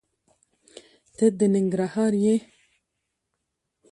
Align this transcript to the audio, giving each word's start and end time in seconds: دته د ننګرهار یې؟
دته 1.13 1.25
د 1.37 1.39
ننګرهار 1.53 2.13
یې؟ 2.23 2.35